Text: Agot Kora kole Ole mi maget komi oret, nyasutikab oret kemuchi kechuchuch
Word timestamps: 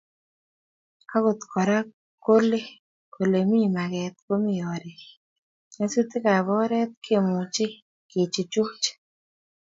Agot 1.15 1.39
Kora 1.51 1.77
kole 2.23 2.59
Ole 3.21 3.39
mi 3.49 3.59
maget 3.75 4.15
komi 4.25 4.53
oret, 4.73 4.99
nyasutikab 5.75 6.47
oret 6.61 6.91
kemuchi 7.05 7.65
kechuchuch 8.09 8.85